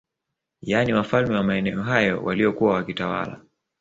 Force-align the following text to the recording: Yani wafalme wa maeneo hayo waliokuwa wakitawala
Yani 0.61 0.93
wafalme 0.93 1.35
wa 1.35 1.43
maeneo 1.43 1.83
hayo 1.83 2.23
waliokuwa 2.23 2.73
wakitawala 2.73 3.41